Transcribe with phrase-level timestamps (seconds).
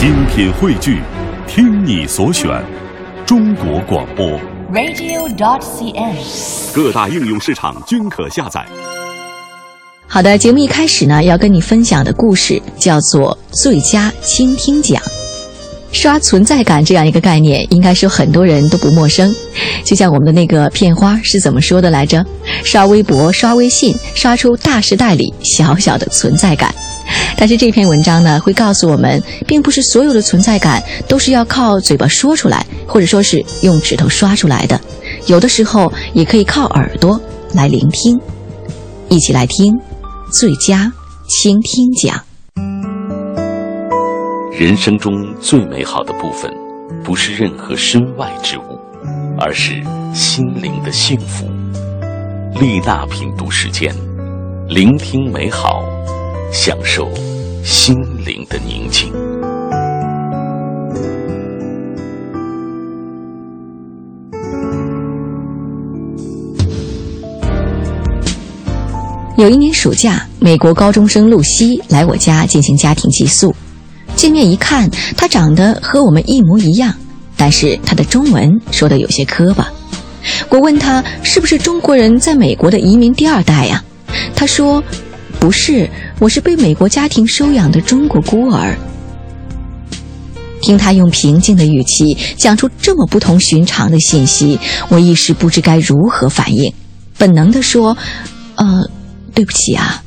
[0.00, 1.02] 精品汇聚，
[1.46, 2.48] 听你所选，
[3.26, 4.26] 中国广播。
[4.72, 6.16] radio.cn。
[6.72, 8.64] 各大应用市场均可下载。
[10.06, 14.98] 好的，节目一开始呢，要跟你分享的故事叫做“最佳倾听奖”。
[15.92, 19.30] 刷存在感这样一个概念，应该是很多人都不陌生。
[19.84, 22.24] 就像我们的那个片花是怎么说的来着？
[22.64, 26.74] 刷微博、刷微信，刷出大时代里小小的存在感。
[27.36, 34.80] 但是这篇文章呢，会告诉我们，并不是所有的存在感都是要靠嘴巴说出来，或者说是用指头刷出来的。
[35.26, 37.20] 有的时候也可以靠耳朵
[37.54, 38.20] 来聆听。
[39.08, 39.76] 一起来听
[40.32, 40.92] 最佳
[41.26, 42.22] 倾听奖。
[44.52, 46.52] 人生中最美好的部分，
[47.02, 48.78] 不是任何身外之物，
[49.38, 49.82] 而是
[50.14, 51.48] 心灵的幸福。
[52.60, 53.94] 丽娜品读时间，
[54.68, 55.82] 聆听美好，
[56.52, 57.08] 享受
[57.64, 57.94] 心
[58.26, 59.12] 灵的宁静。
[69.36, 73.54] 有一年暑假，美国高中生露西来我家进行家庭寄宿。
[74.16, 76.92] 见面一看，她长得和我们一模一样，
[77.36, 79.68] 但是她的中文说的有些磕巴。
[80.50, 83.82] 我问她是不是中国人在美国的移民第二代呀、
[84.34, 84.82] 她说
[85.40, 85.88] 不是，
[86.20, 88.76] 我是被美国家庭收养的中国孤儿。
[90.60, 96.72] 听他用平静的语气讲出这么不同寻常的信息，我一时不知该如何反应，
[97.16, 97.96] 本能地说
[98.56, 98.90] ：“呃，
[99.34, 100.04] 对不起啊。”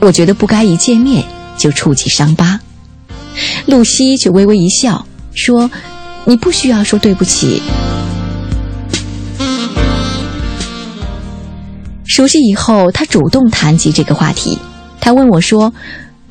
[0.00, 1.24] 我觉得不该一见面
[1.56, 2.58] 就触及伤疤。
[3.66, 5.70] 露西却微微一笑，说
[6.26, 7.62] ：“你不需要说对不起。”
[12.22, 14.56] 熟悉以后，他主动谈及这个话题。
[15.00, 15.74] 他问我说：“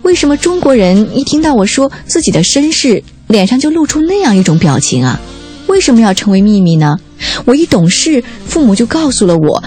[0.03, 5.19] 为什么中国人一听到我说自己的身世，脸上就露出那样一种表情啊？
[5.67, 6.97] 为什么要成为秘密呢？
[7.44, 9.62] 我一懂事，父母就告诉了我，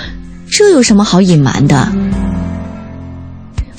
[0.50, 1.92] 这有什么好隐瞒的？”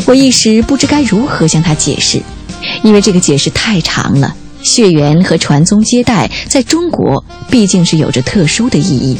[0.05, 2.22] 我一时不知该如何向他解释。
[2.84, 9.17] 因为这个解释太长了，血缘和传宗接代在中国毕竟是有着特殊的意义，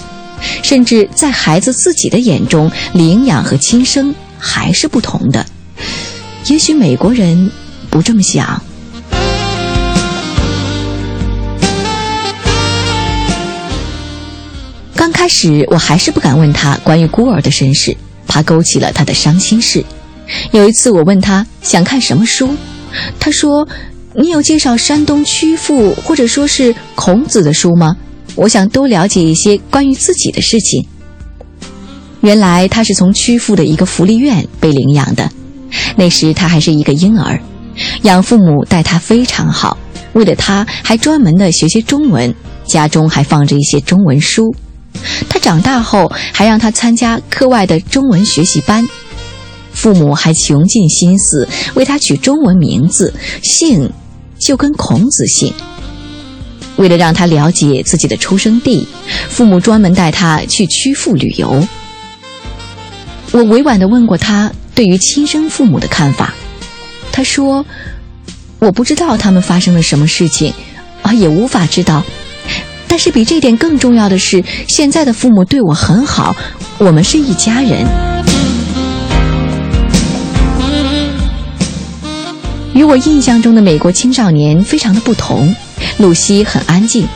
[0.63, 5.46] 甚至在孩子自己的眼中，领养和亲生还是不同的。
[6.47, 7.50] 也许美国人
[7.90, 8.62] 不这么想。
[14.96, 17.96] 刚开始我还是不敢问他关于孤儿的身世，
[18.28, 19.84] 怕勾起了他的伤心事。
[20.52, 22.56] 有一次我问他想看什么书。
[23.19, 23.67] 他说
[24.16, 27.96] ：“你有介绍山东曲阜或者说是孔子的书吗？
[28.35, 30.85] 我想多了解一些关于自己的事情。”
[32.22, 35.29] 原来他是从曲阜的一个福利院被领养的，
[35.96, 37.40] 那时他还是一个婴儿，
[38.01, 39.78] 养父母待他非常好，
[40.13, 42.34] 为了他还专门的学习中文，
[42.66, 44.56] 家中还放着一些中文书。
[45.29, 48.88] 他长大后还让他参加课外的中文学习班。
[49.72, 53.13] 父母还穷尽心思为他取中文名字，
[53.44, 53.91] 姓
[54.40, 55.53] 就跟孔子姓。
[56.78, 58.88] 为了让他了解自己的出生地，
[59.30, 61.66] 父母专门带他去曲阜旅游。
[63.31, 66.34] 我委婉地问过他对于亲生父母的看法，
[67.12, 67.66] 他说
[68.59, 70.53] ：“我不知道他们发生了什么事情，
[71.02, 72.03] 啊，也无法知道。
[72.88, 76.35] 但是比这点更重要的是，现在的父母对我很好，
[76.78, 77.85] 我们是一家人。”
[82.74, 85.56] 与我印象中的美国青少年非常的不同，
[85.97, 87.07] 露西很安静，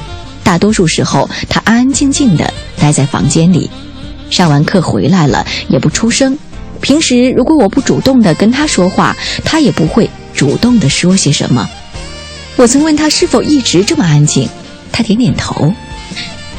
[0.44, 3.70] 大多数时候她安安静静的待在房间里，
[4.30, 6.38] 上完课回来了也不出声。
[6.82, 11.70] 平时如果我不主动的跟她说话，她也不会主动的说些什么。
[12.56, 14.48] 我曾问她是否一直这么安静，
[14.92, 15.74] 她点点头。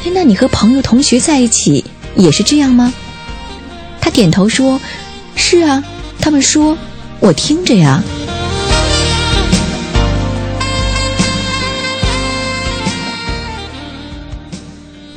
[0.03, 1.83] 哎，那你和朋友同学在一起
[2.15, 2.93] 也是这样吗？
[3.99, 4.79] 她点头说
[5.35, 5.83] ：“是啊，
[6.19, 6.77] 他们说，
[7.19, 8.03] 我听着呀。”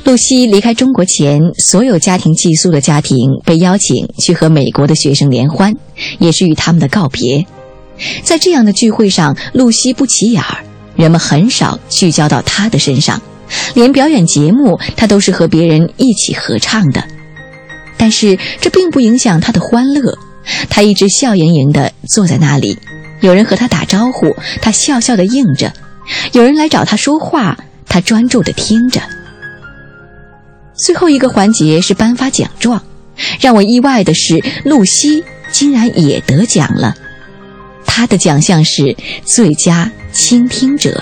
[0.05, 5.73] 露西离开中国前，所有家庭寄宿的家庭被邀请去和美国的学生联欢，
[6.19, 7.43] 也是与他们的告别。
[8.21, 10.63] 在这样的聚会上，露西不起眼儿，
[10.95, 13.19] 人们很少聚焦到她的身上，
[13.73, 17.03] 连表演节目她都是和别人一起合唱的。
[17.97, 20.15] 但是这并不影响她的欢乐，
[20.69, 22.77] 她一直笑盈盈地坐在那里。
[23.21, 24.27] 有人和她打招呼，
[24.61, 25.71] 她笑笑地应着；
[26.31, 27.57] 有人来找她说话，
[27.87, 29.01] 她专注地听着。
[30.75, 32.81] 最后一个环节是颁发奖状，
[33.39, 36.93] 让我意外的是，露西竟然也得奖了。
[37.85, 41.01] 她的奖项是最佳倾听者。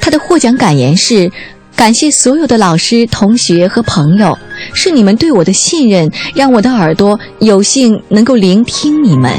[0.00, 1.30] 他的获奖感言是
[1.74, 4.38] ：“感谢所有的老师、同学和朋友，
[4.74, 9.32] 是你们对我的信任，让我的耳朵有幸能够聆听你们。”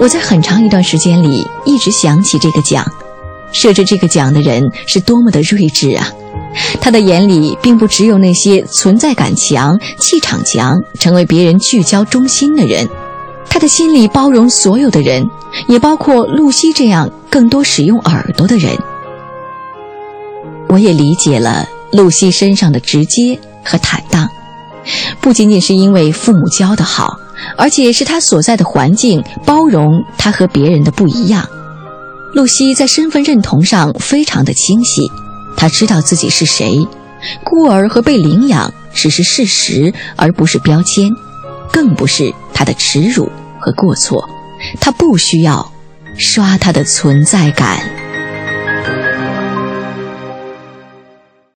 [0.00, 2.84] 我在很长一段时间里一直想起这个奖，
[3.52, 6.08] 设置这个奖的人是多么的睿智啊！
[6.80, 12.88] 他的眼里并不只有那些存在感强、气场强、成为别人聚焦中心的人。
[13.48, 15.24] 他的心里包容所有的人，
[15.68, 18.76] 也包括露西这样更多使用耳朵的人。
[20.68, 24.28] 我也理解了露西身上的直接和坦荡，
[25.20, 27.16] 不仅仅是因为父母教的好，
[27.56, 31.44] 而且是他所在的环境包容他和别人的不一样。
[32.32, 35.10] 露西在身份认同上非常的清晰，
[35.56, 36.78] 她知道自己是谁，
[37.44, 41.10] 孤儿和被领养只是事实，而不是标签，
[41.72, 43.28] 更不是她的耻辱。
[43.60, 44.26] 和过错，
[44.80, 45.70] 她不需要
[46.16, 47.99] 刷他的存在感。